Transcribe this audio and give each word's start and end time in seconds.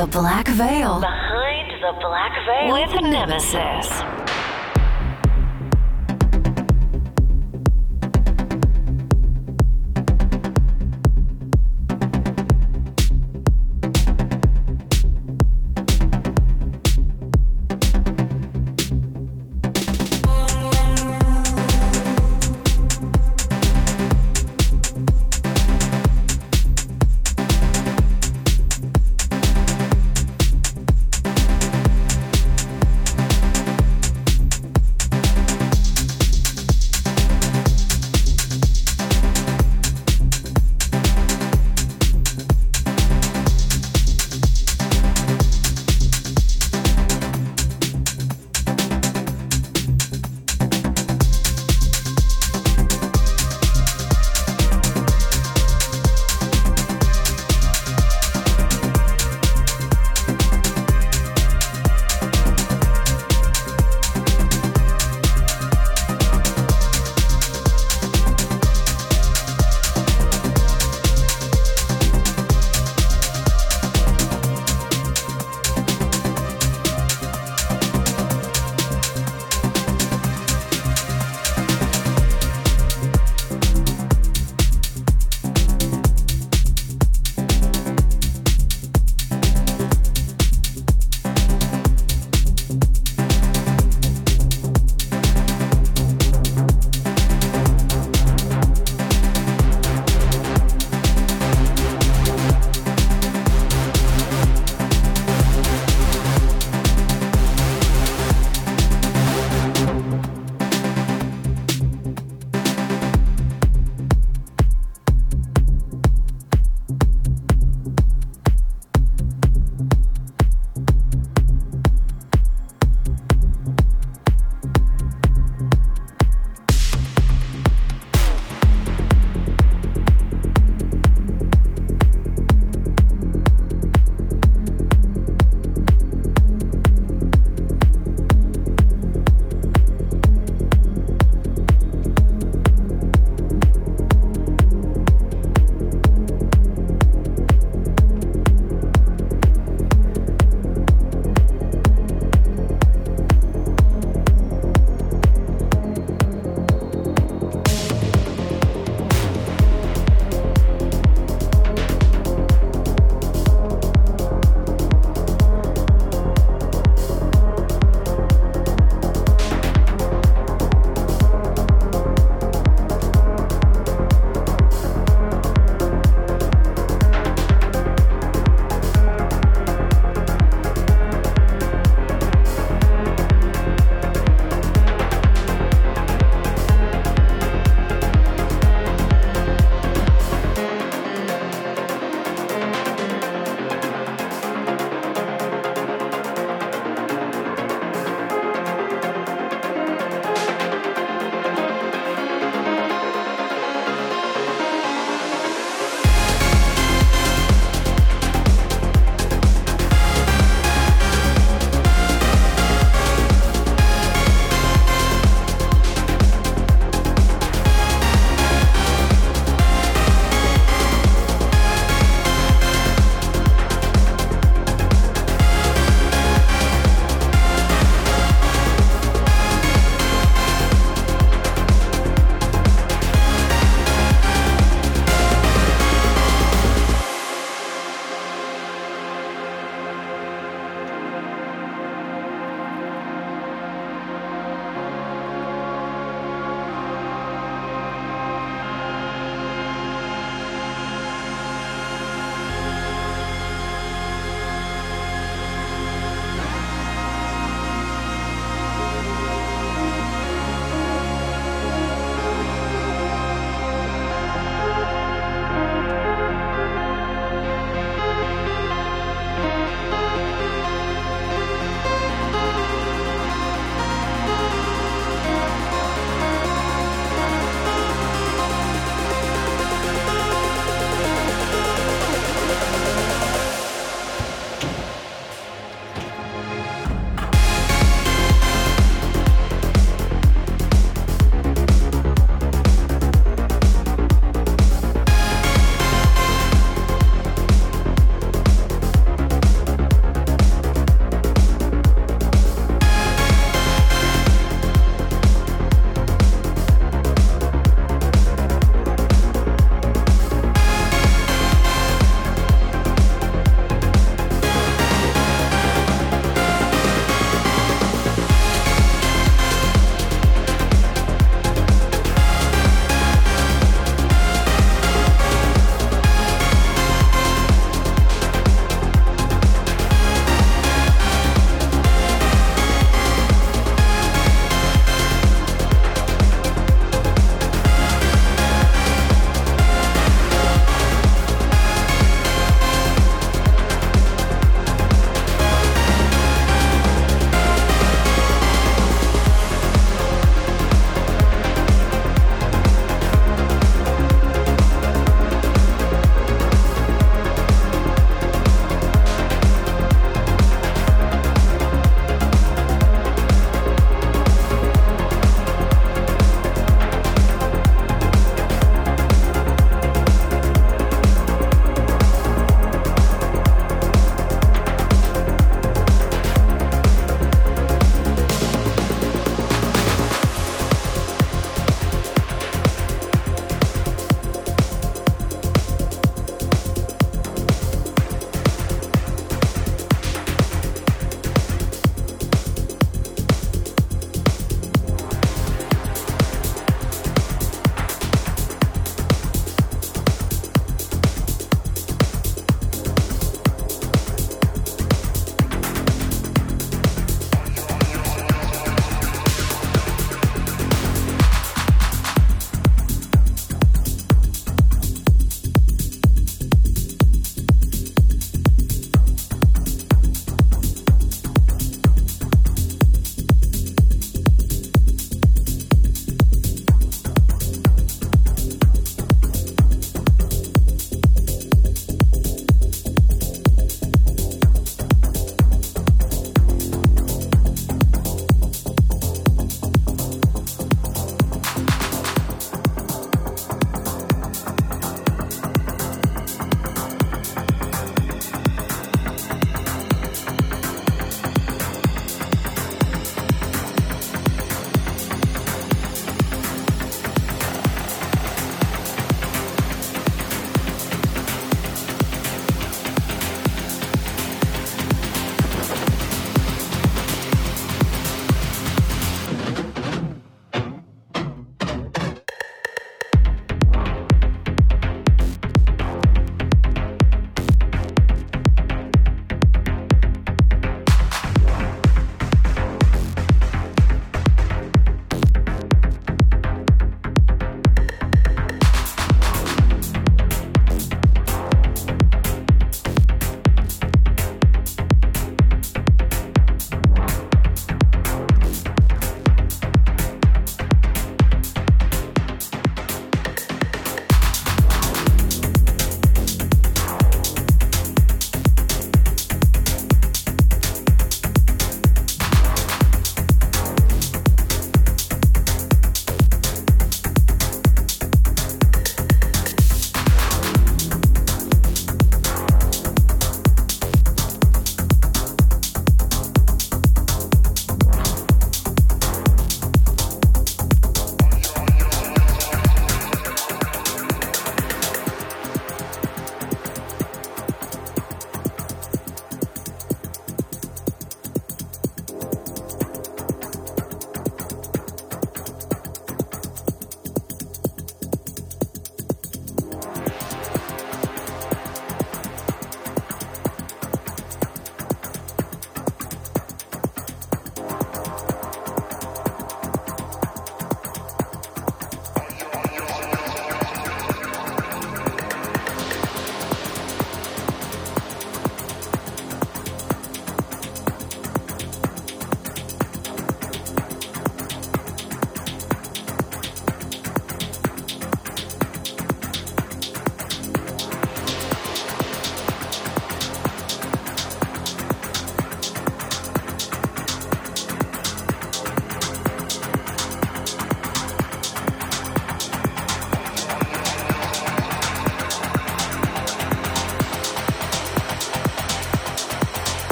The 0.00 0.06
Black 0.06 0.46
Veil. 0.48 1.00
Behind 1.00 1.70
the 1.80 1.92
Black 2.00 2.32
Veil 2.44 2.72
with 2.74 3.02
Nemesis. 3.02 4.05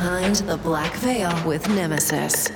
Behind 0.00 0.36
the 0.36 0.56
Black 0.56 0.94
Veil 0.94 1.30
with 1.46 1.68
Nemesis. 1.68 2.48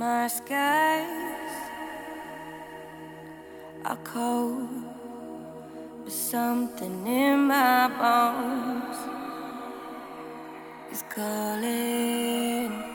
My 0.00 0.28
skies 0.28 1.56
are 3.84 3.98
cold, 4.02 4.66
but 6.04 6.10
something 6.10 7.06
in 7.06 7.40
my 7.48 7.86
bones 8.00 8.96
is 10.90 11.04
calling. 11.14 12.89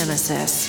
Nemesis. 0.00 0.59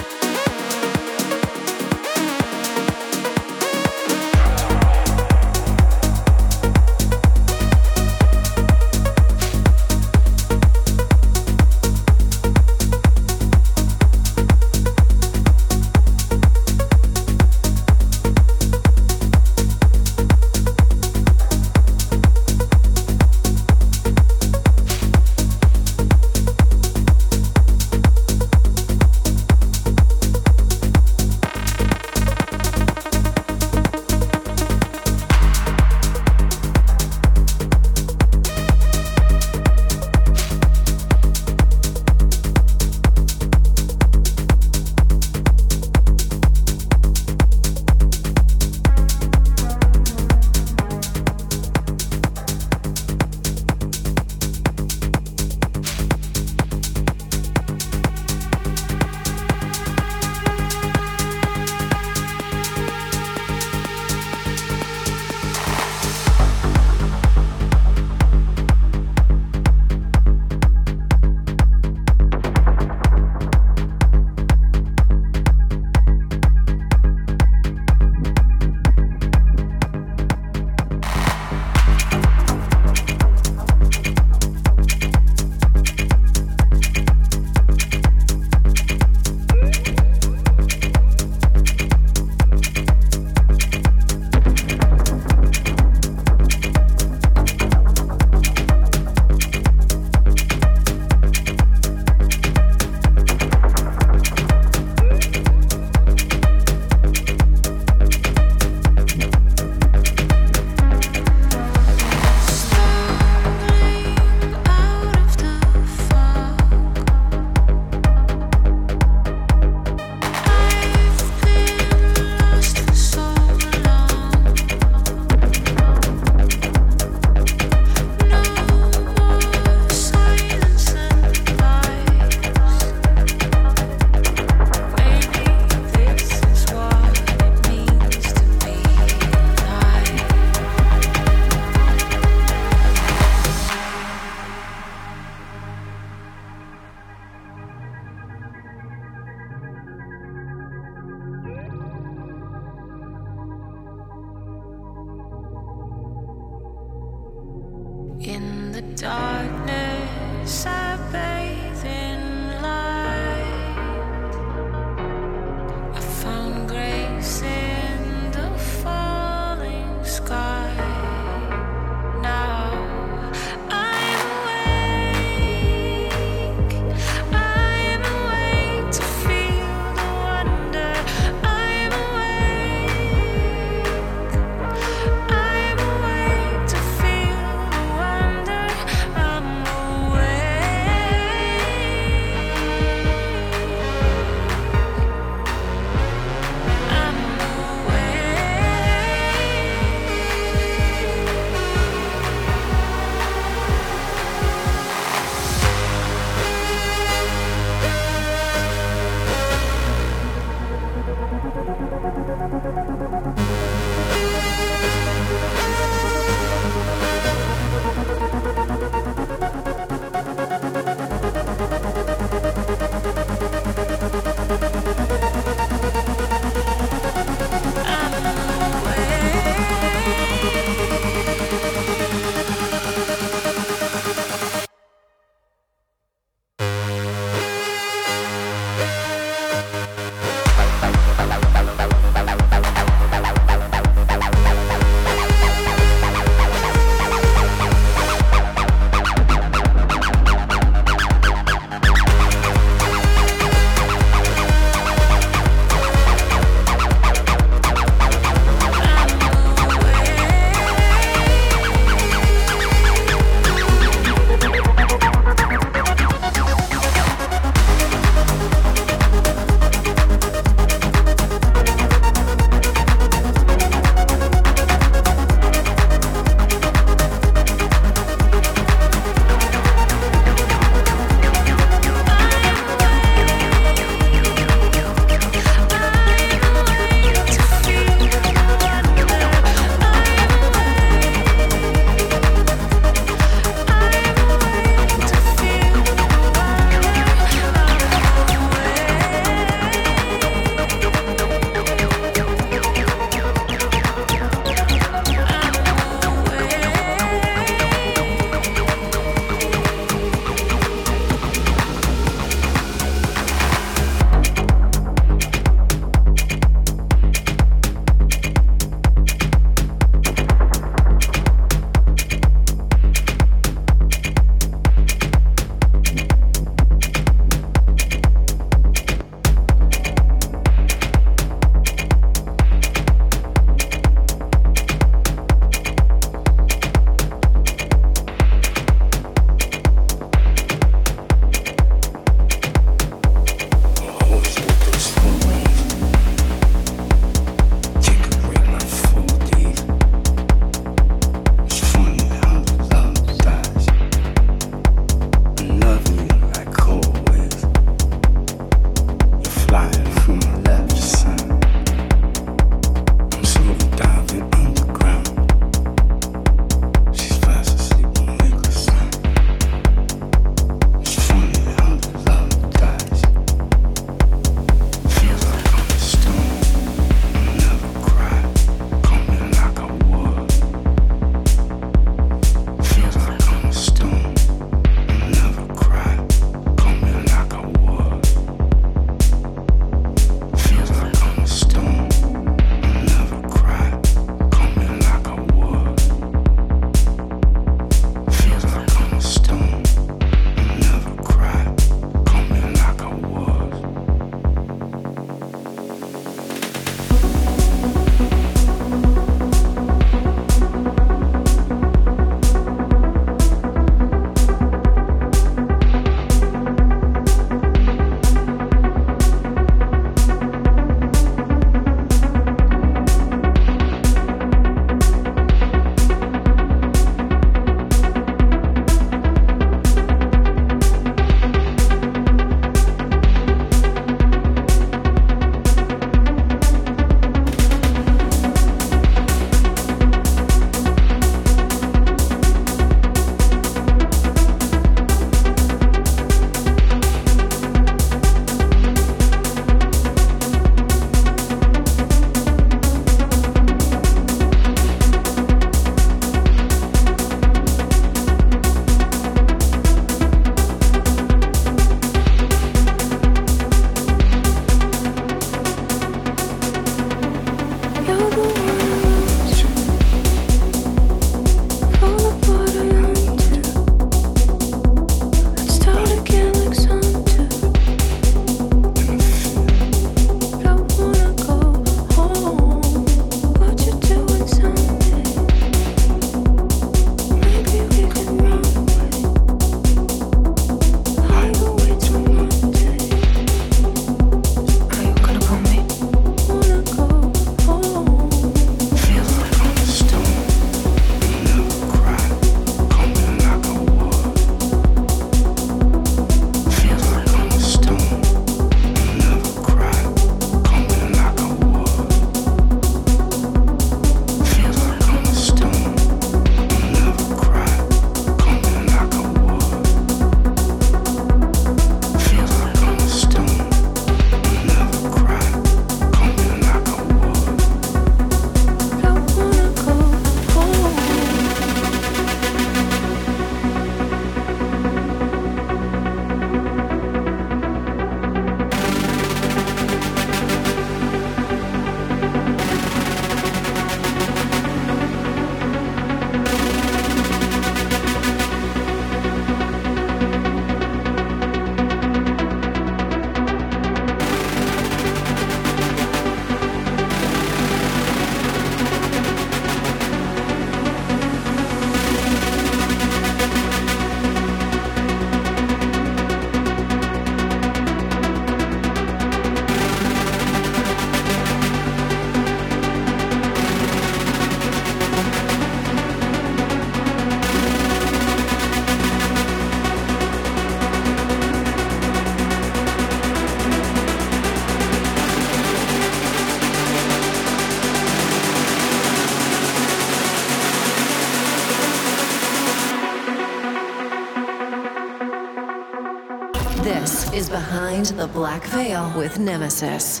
Behind 597.30 597.86
the 597.86 598.08
Black 598.08 598.42
Veil 598.46 598.92
with 598.96 599.20
Nemesis. 599.20 600.00